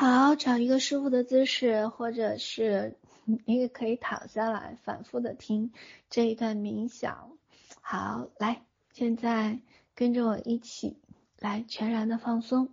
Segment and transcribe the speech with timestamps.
[0.00, 5.72] 好，找一个舒服的姿势，或者是 你也可以躺下来，反复的听
[6.08, 7.32] 这一段冥想。
[7.80, 9.58] 好，来，现在
[9.96, 10.98] 跟着我一起
[11.40, 12.68] 来全然的放松，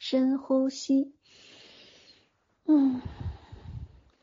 [0.00, 1.12] 深呼吸。
[2.64, 3.00] 嗯，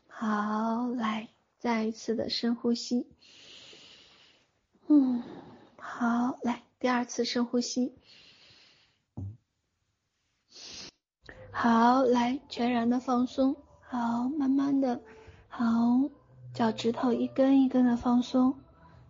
[0.06, 3.06] 好，来，再一次的深呼吸。
[4.86, 5.22] 嗯，
[5.78, 7.94] 好，来，第二次深呼吸。
[11.56, 13.54] 好，来，全然的放松。
[13.80, 15.00] 好，慢慢的，
[15.48, 15.64] 好，
[16.52, 18.58] 脚趾头一根一根的放松。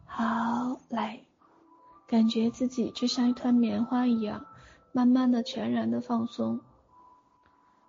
[0.05, 1.23] 好，来，
[2.07, 4.45] 感觉自己就像一团棉花一样，
[4.93, 6.61] 慢慢的、全然的放松。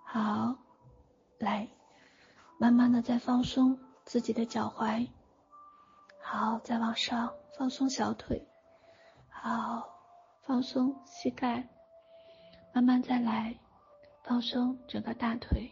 [0.06, 0.56] 好，
[1.38, 1.68] 来，
[2.58, 5.10] 慢慢的再放松自己的脚踝。
[6.22, 8.48] 好，再往上放松小腿。
[9.30, 9.90] 好，
[10.44, 11.68] 放松膝盖。
[12.74, 13.60] 慢慢再来。
[14.28, 15.72] 放松整个大腿，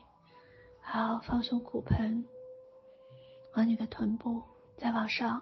[0.79, 2.23] 好，放松骨盆。
[3.51, 4.43] 和你的臀部，
[4.77, 5.41] 再往上。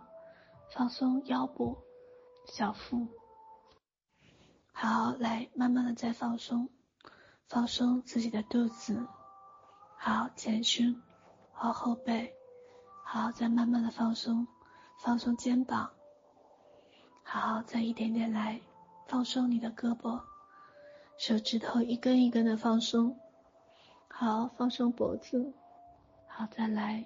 [0.73, 1.77] 放松腰部、
[2.45, 3.05] 小腹。
[4.71, 6.69] 好，来慢慢的再放松，
[7.49, 9.05] 放松自己的肚子，
[9.97, 10.95] 好，前胸。
[11.51, 12.33] 和后背，
[13.03, 14.47] 好，再慢慢的放松，
[15.03, 15.91] 放松肩膀，
[17.23, 18.61] 好，再一点点来
[19.07, 20.30] 放松你的胳膊。
[21.21, 23.15] 手指头一根一根的放松，
[24.07, 25.53] 好，放松脖子，
[26.25, 27.05] 好，再来，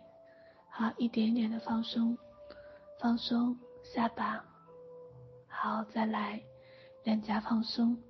[0.70, 2.18] 好，一点点的放松，
[2.98, 4.42] 放松下巴，
[5.50, 6.42] 好，再来，
[7.04, 8.02] 脸颊放松，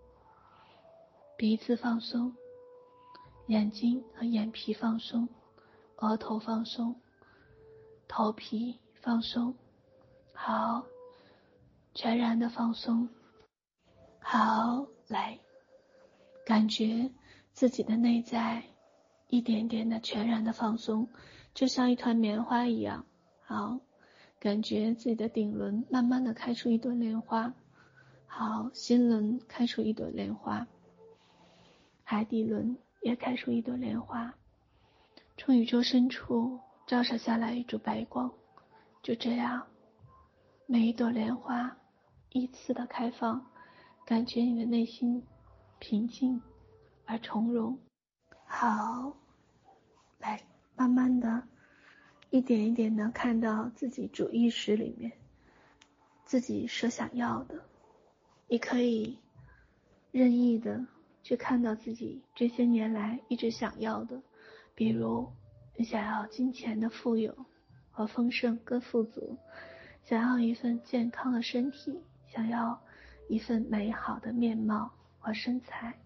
[1.36, 2.32] 鼻子放松，
[3.48, 5.28] 眼睛和眼皮放松，
[5.96, 7.02] 额头放松，
[8.08, 9.56] 头皮放松，
[10.34, 10.86] 好，
[11.96, 13.10] 全然的放松，
[14.20, 15.40] 好，来。
[16.46, 17.10] 感觉
[17.54, 18.64] 自己的内在
[19.28, 21.10] 一点点的全然的放松，
[21.56, 23.08] 就像一团棉花一样。
[23.42, 23.80] 好，
[24.40, 27.54] 感觉自己的顶轮慢慢的开出一朵莲花。
[28.28, 30.68] 好，心轮开出一朵莲花，
[32.04, 34.36] 海底轮也开出一朵莲花，
[35.38, 38.32] 从宇宙深处照射下来一束白光。
[39.02, 39.66] 就这样，
[40.68, 41.76] 每一朵莲花
[42.32, 43.46] 依次的开放，
[44.06, 45.24] 感觉你的内心。
[45.80, 46.42] 平静
[47.06, 47.78] 而从容，
[48.46, 49.16] 好，
[50.18, 50.42] 来
[50.76, 51.48] 慢慢的，
[52.30, 55.12] 一点一点的看到自己主意识里面，
[56.24, 57.64] 自己所想要的，
[58.48, 59.20] 你可以
[60.12, 60.86] 任意的
[61.22, 64.22] 去看到自己这些年来一直想要的，
[64.74, 65.32] 比如
[65.76, 67.46] 你想要金钱的富有
[67.92, 69.38] 和丰盛跟富足，
[70.04, 72.82] 想要一份健康的身体，想要
[73.28, 74.92] 一份美好的面貌。
[75.26, 76.00] 和身材，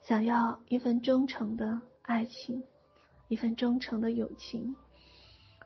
[0.00, 2.64] 想要一份忠诚的爱情，
[3.28, 4.74] 一份忠诚的友情，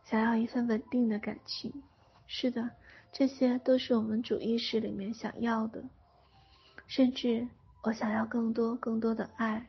[0.02, 1.72] 想要一份稳定的感情。
[2.26, 2.68] 是的，
[3.12, 5.84] 这些都是我们主意识里面想要的。
[6.88, 7.46] 甚至
[7.84, 9.64] 我想要更多更多的爱，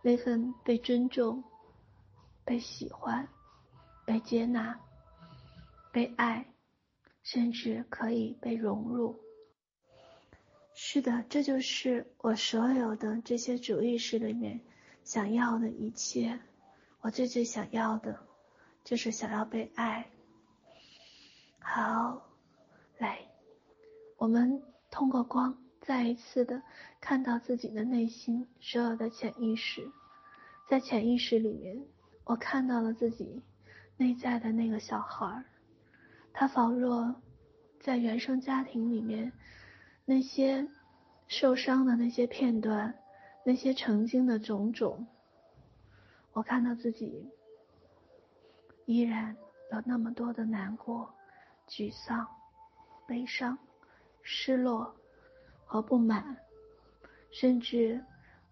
[0.00, 1.44] 那份被尊重、
[2.42, 3.28] 被喜欢、
[4.06, 4.80] 被接纳、
[5.92, 6.54] 被爱，
[7.22, 9.27] 甚至可以被融入。
[10.80, 14.60] 是的，这就是我所有的这些主意识里面
[15.02, 16.38] 想要的一切。
[17.00, 18.16] 我最最想要的，
[18.84, 20.08] 就是想要被爱。
[21.58, 22.30] 好，
[22.96, 23.18] 来，
[24.18, 26.62] 我们通过光再一次的
[27.00, 29.90] 看到自己的内心所有的潜意识。
[30.68, 31.84] 在潜意识里面，
[32.22, 33.42] 我看到了自己
[33.96, 35.44] 内在的那个小孩儿，
[36.32, 37.16] 他仿若
[37.80, 39.32] 在原生家庭里面。
[40.10, 40.66] 那些
[41.26, 42.98] 受伤的那些片段，
[43.44, 45.06] 那些曾经的种种，
[46.32, 47.30] 我看到自己
[48.86, 49.36] 依然
[49.70, 51.12] 有那么多的难过、
[51.68, 52.26] 沮丧、
[53.06, 53.58] 悲伤、
[54.22, 54.96] 失落
[55.66, 56.38] 和不满，
[57.30, 58.02] 甚至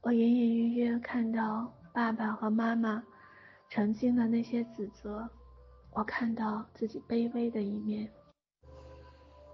[0.02, 3.02] 我隐隐约约看到爸爸和妈妈
[3.70, 5.26] 曾经的那些指责，
[5.94, 8.12] 我看到自己卑微的一面，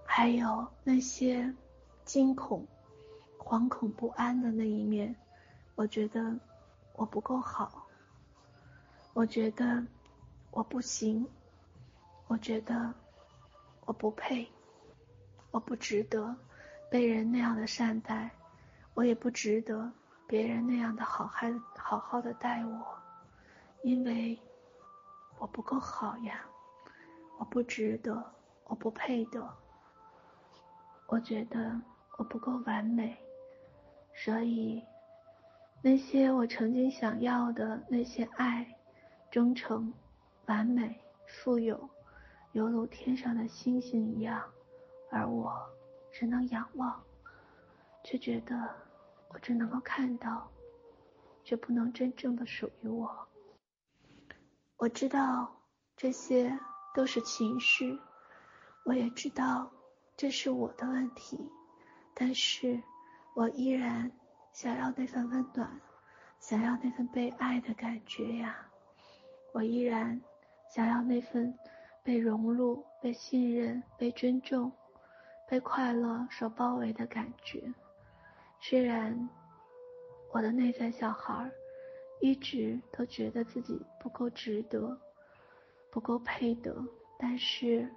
[0.05, 1.49] 还有那些。
[2.05, 2.67] 惊恐、
[3.37, 5.15] 惶恐不安的那一面，
[5.75, 6.37] 我觉得
[6.93, 7.87] 我不够好，
[9.13, 9.85] 我觉得
[10.51, 11.25] 我不行，
[12.27, 12.93] 我觉得
[13.85, 14.47] 我不配，
[15.51, 16.35] 我不值得
[16.89, 18.29] 被人那样的善待，
[18.93, 19.91] 我也不值得
[20.27, 21.47] 别人那样的好好
[21.77, 22.85] 好好的待我，
[23.81, 24.37] 因为
[25.39, 26.45] 我不够好呀，
[27.39, 28.33] 我不值得，
[28.65, 29.49] 我不配得，
[31.07, 31.81] 我觉得。
[32.23, 33.17] 不够完美，
[34.13, 34.83] 所以
[35.81, 38.75] 那些我曾经想要的那些爱、
[39.29, 39.93] 忠诚、
[40.45, 41.89] 完美、富有，
[42.53, 44.43] 犹如天上的星星一样，
[45.11, 45.53] 而我
[46.11, 47.03] 只能仰望，
[48.03, 48.69] 却觉得
[49.29, 50.49] 我只能够看到，
[51.43, 53.27] 却不能真正的属于我。
[54.77, 55.61] 我知道
[55.95, 56.59] 这些
[56.93, 57.99] 都是情绪，
[58.85, 59.71] 我也知道
[60.15, 61.49] 这是我的问题，
[62.13, 62.81] 但是
[63.35, 64.11] 我依然
[64.51, 65.81] 想要那份温暖，
[66.39, 68.67] 想要那份被爱的感觉呀！
[69.53, 70.21] 我依然
[70.69, 71.57] 想要那份
[72.03, 74.71] 被融入、被信任、被尊重、
[75.47, 77.73] 被快乐所包围的感觉。
[78.59, 79.29] 虽然
[80.31, 81.51] 我的内在小孩
[82.19, 84.99] 一直都觉得自己不够值得、
[85.91, 86.83] 不够配得，
[87.17, 87.87] 但是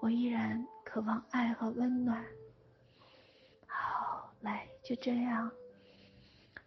[0.00, 2.24] 我依然渴望爱和温暖。
[4.40, 5.50] 来，就这样。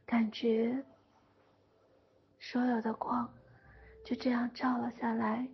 [0.05, 0.83] 感觉
[2.39, 3.33] 所有的光
[4.03, 5.47] 就这样照了下来，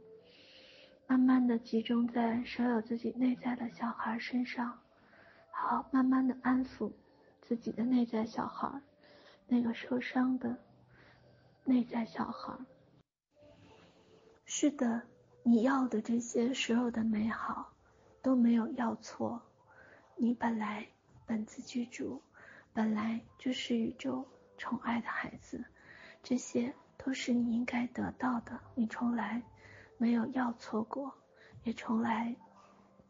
[1.06, 4.80] 慢慢的集中在所有自己内在的小孩身上，
[5.52, 6.92] 好，慢慢的安抚
[7.42, 8.81] 自己的内在小孩，
[9.46, 10.58] 那个受伤的
[11.66, 12.58] 内在小孩。
[14.46, 15.04] 是的，
[15.44, 17.74] 你要的这些所有的美好
[18.24, 19.42] 都没有要错，
[20.16, 20.88] 你本来
[21.27, 22.24] 本自具足，
[22.74, 24.27] 本来就是宇宙。
[24.59, 25.63] 宠爱的孩子，
[26.24, 29.44] 这些都是你应该得到的，你从来
[30.00, 31.13] 没有要错过，
[31.63, 32.35] 也从来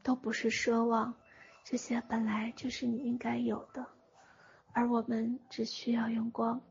[0.03, 1.15] 都不是奢望，
[1.63, 3.87] 这些本来就是你应该有的，
[4.73, 6.61] 而我们只需要用光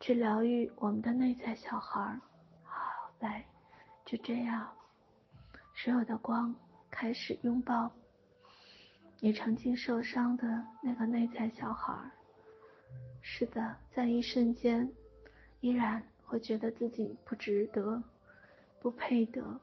[0.00, 2.18] 去疗愈我们的内在小孩。
[2.62, 3.46] 好，来，
[4.06, 4.72] 就这样，
[5.74, 6.54] 所有的光
[6.90, 7.92] 开始拥抱
[9.20, 11.94] 你曾经受伤的那个内在小孩。
[13.22, 14.92] 是的，在一瞬间，
[15.60, 18.02] 依然会觉得自己不值得、
[18.80, 19.60] 不配得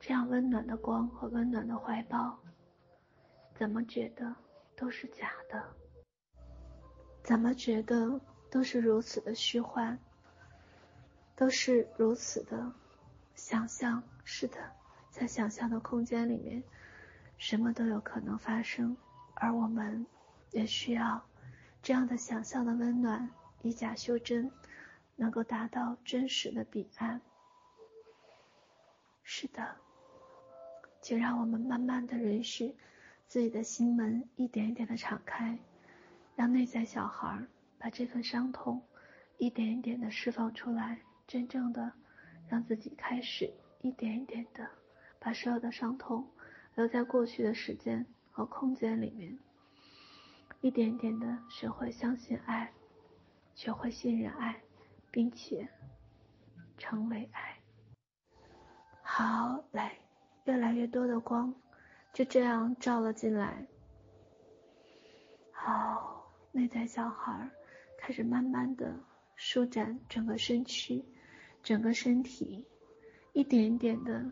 [0.00, 2.38] 这样温暖的光和温暖的怀抱。
[3.54, 4.34] 怎么觉得
[4.74, 5.62] 都是假的？
[7.22, 8.20] 怎么觉得
[8.50, 9.98] 都是如此的虚幻？
[11.36, 12.72] 都是如此的
[13.34, 14.02] 想象？
[14.24, 14.56] 是的，
[15.10, 16.62] 在想象的空间里面，
[17.38, 18.96] 什么都有可能发生，
[19.34, 20.06] 而我们
[20.50, 21.24] 也需要。
[21.82, 23.30] 这样的想象的温暖，
[23.62, 24.50] 以假修真，
[25.14, 27.20] 能够达到真实的彼岸。
[29.22, 29.76] 是的，
[31.00, 32.74] 请让我们慢慢的允许
[33.28, 35.58] 自己的心门一点一点的敞开，
[36.34, 37.46] 让内在小孩
[37.78, 38.82] 把这份伤痛
[39.38, 41.92] 一点一点的释放出来，真正的
[42.48, 44.68] 让自己开始一点一点的
[45.20, 46.28] 把所有的伤痛
[46.76, 49.36] 留在过去的时间和空间里面。
[50.60, 52.72] 一点点的学会相信爱，
[53.54, 54.62] 学会信任爱，
[55.10, 55.68] 并且
[56.76, 57.58] 成为爱。
[59.02, 59.98] 好，来，
[60.44, 61.54] 越来越多的光
[62.12, 63.66] 就这样照了进来。
[65.52, 67.50] 好，内在小孩
[67.98, 68.98] 开始慢慢的
[69.34, 71.02] 舒展整个身躯，
[71.62, 72.66] 整个身体，
[73.32, 74.30] 一点点的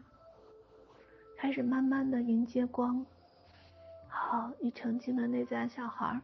[1.37, 3.05] 开始慢慢的迎接光。
[4.09, 6.21] 好，你曾经的内在小孩，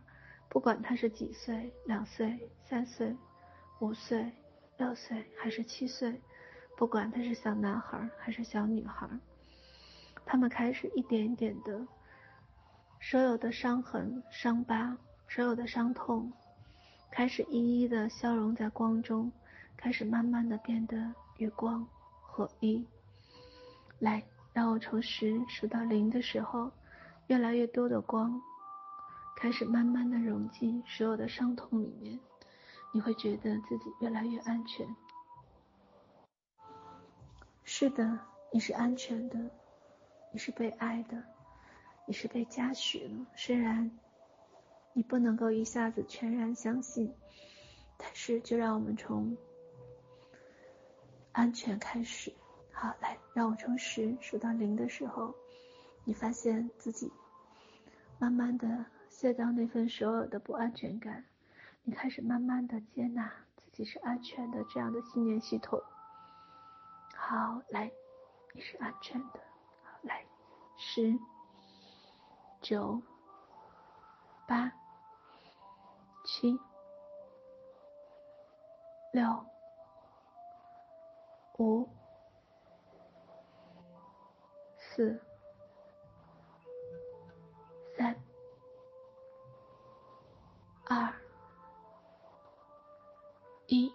[0.48, 3.14] 不管他是几岁，两岁、三岁、
[3.80, 4.32] 五岁、
[4.78, 6.20] 六岁还是七岁，
[6.76, 9.08] 不管他是小男孩还是小女孩，
[10.24, 11.86] 他们开始一点一点的，
[13.00, 14.96] 所有的伤痕、伤疤，
[15.28, 16.32] 所有的伤痛，
[17.10, 19.30] 开始一一的消融在光中，
[19.76, 21.86] 开始慢慢的变得与光
[22.22, 22.86] 合一。
[23.98, 24.22] 来，
[24.60, 26.70] 当我从十数到零的时候。
[27.28, 28.42] 越来越多的光，
[29.36, 32.20] 开始慢慢的融进所有的伤痛里面，
[32.92, 34.86] 你会觉得自己越来越安全。
[37.62, 38.18] 是的，
[38.52, 39.38] 你是安全的，
[40.32, 41.22] 你是被爱的，
[42.04, 43.26] 你是被嘉许了。
[43.36, 43.90] 虽然
[44.92, 47.14] 你不能够一下子全然相信，
[47.96, 49.36] 但是就让我们从
[51.32, 52.34] 安全开始。
[52.80, 55.34] 好，来，让我从十数到零的时候，
[56.02, 57.12] 你发现自己。
[58.18, 61.26] 慢慢的卸掉那份所有的不安全感，
[61.82, 65.78] 你开始慢慢的接纳自己是安全的这样的信念系统。
[67.14, 67.92] 好，来，
[68.54, 69.40] 你是安全的。
[69.82, 70.24] 好，来，
[70.78, 71.18] 十、
[72.62, 73.02] 九、
[74.48, 74.72] 八、
[76.24, 76.58] 七、
[79.12, 79.44] 六、
[81.58, 81.86] 五、
[85.00, 85.18] 四。
[87.96, 88.14] 三、
[90.84, 91.10] 二、
[93.66, 93.90] 一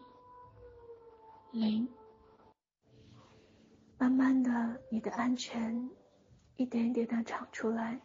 [1.51, 1.87] 零。
[3.99, 5.87] 慢慢的，你的安全
[6.55, 8.01] 一点一点的长出来，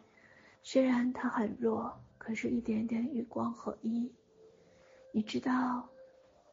[0.61, 4.13] 虽然它很弱，可是一点点与光合一。
[5.11, 5.89] 你知道，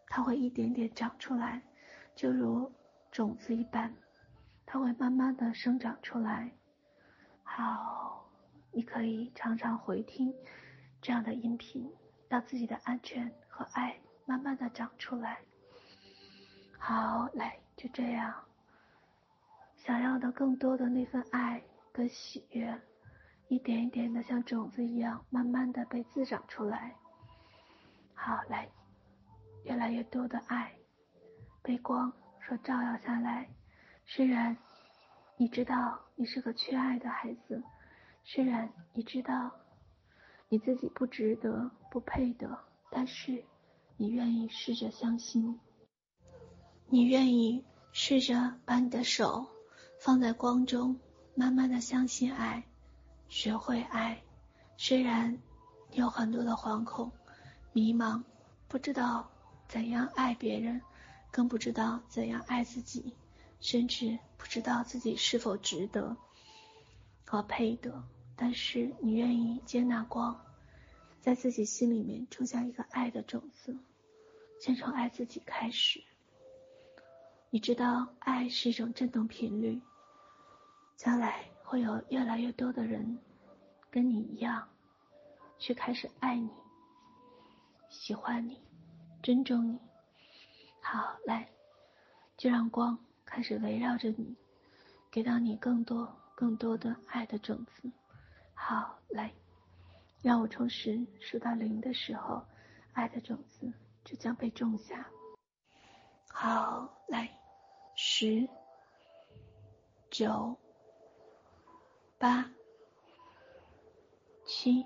[0.07, 1.63] 它会一点点长出来，
[2.15, 2.73] 就如
[3.13, 3.95] 种子一般，
[4.71, 6.53] 它会慢慢的生长出来。
[7.43, 8.29] 好，
[8.71, 10.31] 你可以常常回听
[11.01, 11.91] 这样的音频，
[12.29, 15.39] 让自己的安全和爱慢慢的长出来。
[16.79, 18.35] 好，来，就这样。
[19.79, 22.79] 想要的更多的那份爱跟喜悦，
[23.49, 26.95] 一点一点的像种子一样，慢慢的被滋长出来。
[28.13, 28.69] 好，来，
[29.65, 30.75] 越来越多的爱，
[31.63, 32.13] 被光
[32.47, 33.49] 所照耀下来。
[34.11, 34.57] 虽然
[35.37, 37.63] 你知道你是个缺爱的孩子，
[38.25, 39.51] 虽然你知道
[40.49, 42.59] 你自己不值得、不配得，
[42.91, 43.45] 但是
[43.99, 45.61] 你愿意试着相信，
[46.87, 47.63] 你愿意
[47.93, 49.47] 试着把你的手。
[50.01, 50.99] 放在光中，
[51.35, 52.65] 慢慢的相信爱，
[53.29, 54.23] 学会爱。
[54.77, 55.37] 虽然
[55.91, 57.11] 你有很多的惶恐、
[57.73, 58.23] 迷茫，
[58.69, 59.29] 不知道
[59.67, 60.81] 怎样爱别人，
[61.33, 63.13] 更不知道怎样爱自己，
[63.61, 66.17] 甚至不知道自己是否值得
[67.25, 68.05] 和配得。
[68.37, 70.41] 但是你愿意接纳光，
[71.21, 73.77] 在自己心里面种下一个爱的种子，
[74.61, 76.03] 先从爱自己开始。
[77.51, 79.81] 你知道，爱是一种振动频率，
[80.97, 83.19] 将来会有越来越多的人
[83.91, 84.69] 跟你一样，
[85.59, 86.49] 去开始爱你、
[87.89, 88.61] 喜欢你、
[89.23, 89.79] 尊重你。
[90.81, 91.51] 好，来，
[92.37, 92.97] 就让光
[93.31, 94.35] 开始围绕着你，
[95.11, 97.93] 给到你更多、更多的爱的种子。
[98.55, 99.31] 好，来，
[100.23, 102.43] 让我从十数到零的时候，
[102.95, 103.71] 爱的种子
[104.03, 105.07] 就将被种下。
[106.31, 107.31] 好，来，
[107.95, 108.49] 十、
[110.11, 110.57] 九、
[112.17, 112.51] 八、
[114.47, 114.83] 七、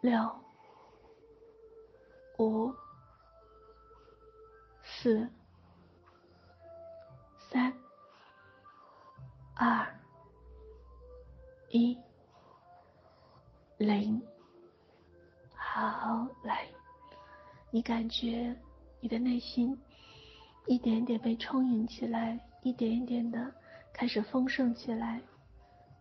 [0.00, 0.44] 六、
[2.38, 2.74] 五、
[4.82, 5.30] 四、
[7.52, 7.70] 三、
[9.54, 9.86] 二、
[11.68, 11.94] 一、
[13.76, 14.18] 零。
[15.54, 16.66] 好，来，
[17.70, 18.56] 你感觉。
[19.00, 19.76] 你的内心
[20.66, 23.52] 一点点被充盈起来，一点一点的
[23.92, 25.20] 开始丰盛起来，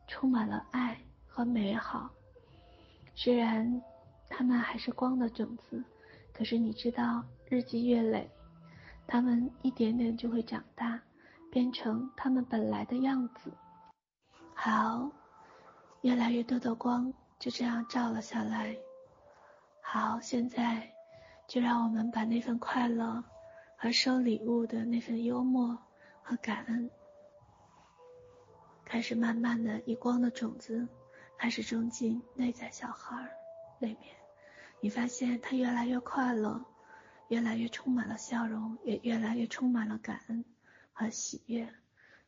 [0.08, 2.10] 充满了爱和美好。
[3.16, 3.82] 虽然
[4.30, 5.84] 它们还是光的种子，
[6.32, 8.30] 可是你知道，日积月累，
[9.08, 11.02] 它们一点点就会长大，
[11.52, 13.52] 变成他们本来的样子。
[14.56, 15.12] 好，
[16.02, 18.76] 越来越多的光就这样照了下来。
[19.84, 20.92] 好，现在。
[21.48, 23.22] 就让我们把那份快乐
[23.76, 25.78] 和收礼物的那份幽默
[26.24, 26.90] 和感恩，
[28.86, 30.88] 开始慢慢的以光的种子
[31.38, 33.30] 开始种进内在小孩
[33.80, 34.16] 里面。
[34.80, 36.64] 你发现他越来越快乐，
[37.28, 40.46] 越来越充满了笑容，也越来越充满了感恩
[41.02, 41.68] 和喜悦。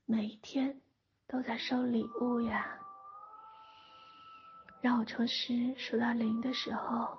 [0.08, 0.82] 每一天
[1.28, 2.76] 都在收礼物呀。
[4.82, 7.16] 让我从十数到零的时候，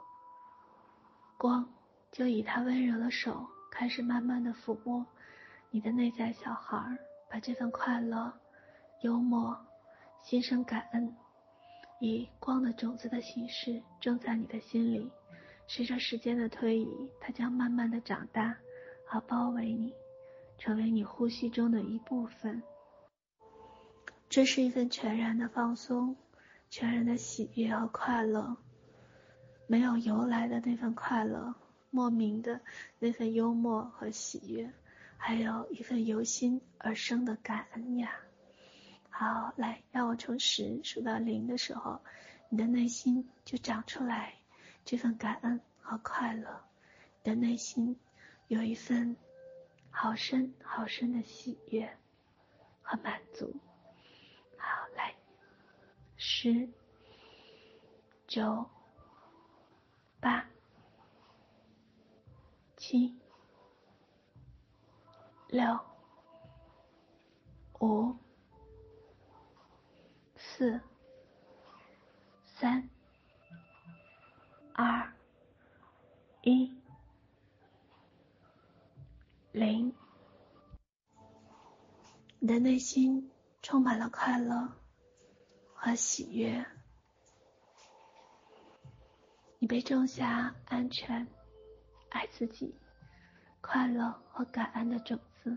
[1.38, 1.64] 光。
[2.10, 5.04] 就以他温柔的手开始慢慢的抚摸
[5.70, 6.96] 你的内在小孩，
[7.28, 8.32] 把这份快乐、
[9.02, 9.56] 幽默、
[10.22, 11.12] 心生感恩，
[12.00, 15.10] 以光的种子的形式种在你的心里。
[15.66, 18.56] 随着时间的推移，它将慢慢的长大
[19.04, 19.92] 和包围你，
[20.64, 22.62] 成为你呼吸中的一部分。
[24.30, 26.16] 这是一份全然的放松，
[26.70, 28.56] 全然的喜悦和快乐，
[29.66, 31.54] 没有由来的那份快乐。
[31.90, 32.62] 莫名的
[32.98, 34.72] 那份幽默和喜悦，
[35.18, 38.12] 还有一份由心而生的感恩呀。
[39.10, 42.00] 好，来，让我从十数到零的时候，
[42.48, 44.32] 你的内心就长出来
[44.86, 46.58] 这份感恩和快乐，
[47.22, 48.00] 你的内心
[48.48, 49.14] 有一份
[49.96, 51.96] 好深好深的喜悦
[52.82, 53.54] 和满足。
[54.58, 55.14] 好，来，
[56.16, 56.68] 十、
[58.26, 58.68] 九、
[60.20, 60.46] 八。
[62.76, 63.18] 七、
[65.48, 65.80] 六、
[67.80, 68.14] 五、
[70.36, 70.78] 四、
[72.44, 72.90] 三、
[74.74, 75.14] 二、
[76.42, 76.70] 一、
[79.54, 79.94] 零。
[82.40, 83.30] 你的内心
[83.62, 84.68] 充满了快乐
[85.72, 86.66] 和喜悦，
[89.60, 91.24] 你被种下安全。
[92.08, 92.74] 爱自己，
[93.60, 95.56] 快乐和感恩的种子。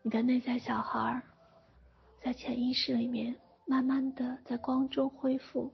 [0.00, 1.22] 你的内在小孩
[2.22, 5.70] 在潜意识里面，慢慢的在光中恢复，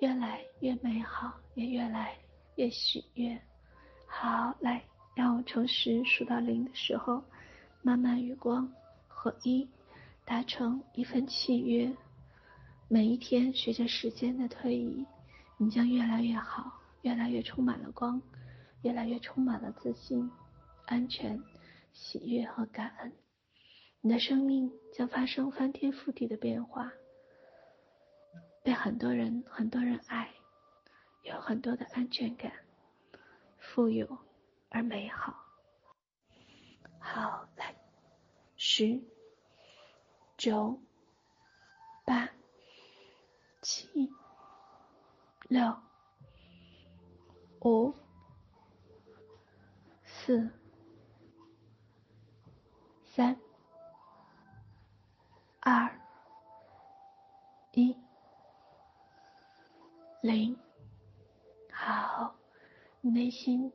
[0.00, 2.18] 越来越美好，也越来
[2.56, 3.40] 越喜悦。
[4.08, 4.84] 好，来，
[5.16, 7.24] 让我从十数到零的时候，
[7.80, 8.70] 慢慢与光
[9.08, 9.66] 合一，
[10.26, 11.90] 达成一份契约。
[12.86, 15.06] 每一天，随着时间的推移，
[15.56, 16.70] 你将越来越好，
[17.00, 18.20] 越来越充满了光，
[18.82, 20.30] 越来越充满了自信、
[20.84, 21.42] 安全、
[21.94, 23.10] 喜悦和感恩。
[24.02, 26.92] 你的生命将发生翻天覆地的变化，
[28.62, 30.28] 被很多人、很多人爱，
[31.22, 32.52] 有很多的安全感，
[33.58, 34.18] 富有
[34.70, 35.34] 而美好。
[36.98, 37.74] 好，来，
[38.56, 39.00] 十、
[40.36, 40.80] 九、
[42.04, 42.28] 八、
[43.62, 44.12] 七、
[45.48, 45.76] 六。
[47.62, 47.92] 五、
[50.04, 50.48] 四、
[53.02, 53.36] 三、
[55.58, 56.00] 二、
[57.72, 57.96] 一、
[60.20, 60.56] 零。
[61.72, 62.36] 好，
[63.00, 63.72] 内心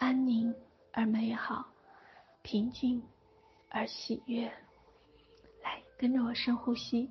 [0.00, 0.52] 安宁
[0.92, 1.66] 而美好，
[2.40, 3.02] 平静
[3.68, 4.46] 而喜悦。
[5.62, 7.10] 来，跟着我深呼吸。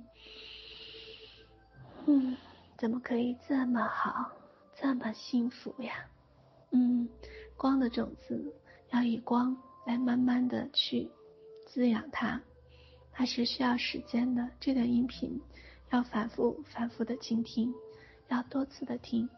[2.06, 2.36] 嗯，
[2.76, 4.32] 怎么可以这么好？
[4.74, 6.04] 这么幸福呀，
[6.72, 7.08] 嗯，
[7.56, 8.52] 光的种子
[8.90, 9.56] 要以光
[9.86, 11.08] 来慢慢的去
[11.66, 12.42] 滋养它，
[13.12, 14.50] 它是需要时间的。
[14.58, 15.40] 这段音频
[15.90, 17.72] 要反复反复的倾听，
[18.26, 19.28] 要多次的听。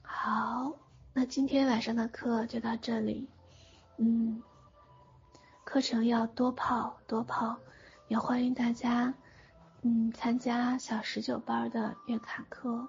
[0.00, 0.72] 好，
[1.20, 3.28] 那今天晚上的课就到这里，
[3.98, 4.42] 嗯，
[5.64, 7.58] 课程要多泡多泡，
[8.08, 9.12] 也欢迎大家，
[9.82, 12.88] 嗯，参加小十九班的月卡课。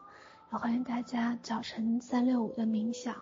[0.50, 3.14] 也欢迎大家早晨三六五的冥想，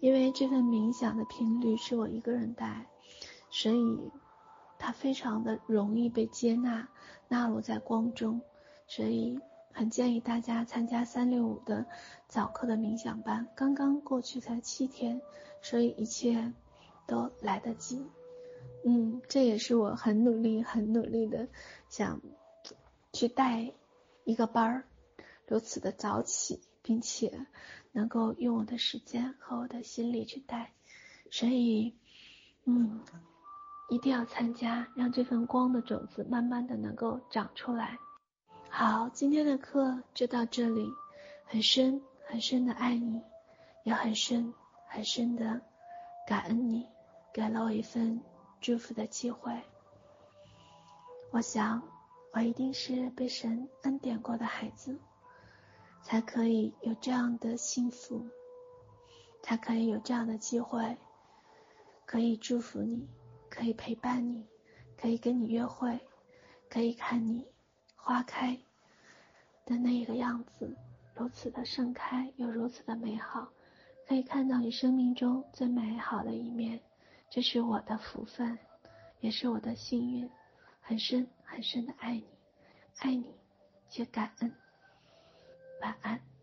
[0.00, 2.86] 因为这份冥想的频率是我一个人带，
[3.48, 3.98] 所以
[4.78, 6.86] 它非常的容易被接纳
[7.28, 8.42] 纳入在光中，
[8.86, 9.40] 所以
[9.74, 11.84] 很建议大家参加三六五的
[12.28, 13.48] 早课的冥想班。
[13.56, 15.20] 刚刚过去才七天，
[15.60, 16.52] 所以一切
[17.08, 18.06] 都来得及。
[18.84, 21.48] 嗯，这也是我很努力很努力的
[21.88, 22.20] 想
[23.12, 23.72] 去带
[24.22, 24.84] 一个班儿。
[25.48, 27.46] 如此的早起，并且
[27.90, 30.72] 能够用我的时间和我的心力去带，
[31.30, 31.94] 所以，
[32.64, 33.00] 嗯，
[33.90, 37.98] 一定要参加，让这份光的种子慢慢的能够长出来。
[38.76, 40.92] 好，今天的课就到这里，
[41.44, 43.22] 很深很深的爱你，
[43.84, 44.52] 也很深
[44.88, 45.60] 很深的
[46.26, 46.84] 感恩你，
[47.32, 48.20] 给了我一份
[48.60, 49.52] 祝福的机会。
[51.30, 51.80] 我想，
[52.32, 54.98] 我一定是被神恩典过的孩子。
[56.02, 58.26] 才可以有这样的幸福，
[59.40, 60.96] 才可以有这样的机会，
[62.04, 63.06] 可以祝福你，
[63.48, 64.44] 可以陪伴你，
[65.00, 66.00] 可以跟你约会，
[66.68, 67.46] 可以看你
[68.04, 68.54] 花开
[69.64, 70.76] 的那个样子，
[71.14, 73.48] 如此的盛开又如此的美好，
[74.06, 76.78] 可以看到你生命中最美好的一面，
[77.30, 78.58] 这是我的福分，
[79.20, 80.28] 也是我的幸运，
[80.82, 82.26] 很深很深的爱你，
[82.98, 83.34] 爱你，
[83.88, 84.54] 且感恩。
[85.80, 86.33] 晚安。